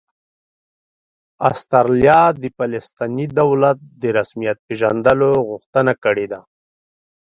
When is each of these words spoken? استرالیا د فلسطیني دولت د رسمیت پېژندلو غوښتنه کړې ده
استرالیا 1.49 2.21
د 2.41 2.43
فلسطیني 2.57 3.25
دولت 3.39 3.77
د 4.01 4.03
رسمیت 4.17 4.57
پېژندلو 4.67 5.31
غوښتنه 5.49 5.93
کړې 6.03 6.25
ده 6.31 6.39